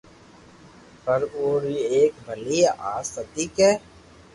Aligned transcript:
پر 1.03 1.19
او 1.35 1.45
ري 1.63 1.77
ايڪ 1.93 2.11
ڀلي 2.25 2.61
آست 2.93 3.15
ھتي 3.23 3.45
ڪي 3.57 3.69